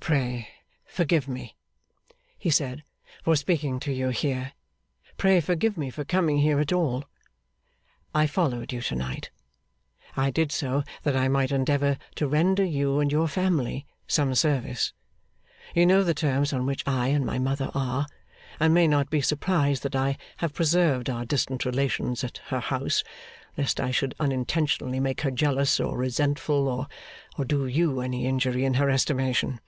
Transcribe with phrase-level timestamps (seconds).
[0.00, 0.48] 'Pray
[0.84, 1.54] forgive me,'
[2.36, 2.82] he said,
[3.22, 4.52] 'for speaking to you here;
[5.16, 7.04] pray forgive me for coming here at all!
[8.14, 9.30] I followed you to night.
[10.16, 14.92] I did so, that I might endeavour to render you and your family some service.
[15.72, 18.06] You know the terms on which I and my mother are,
[18.58, 23.02] and may not be surprised that I have preserved our distant relations at her house,
[23.56, 26.88] lest I should unintentionally make her jealous, or resentful,
[27.38, 29.60] or do you any injury in her estimation.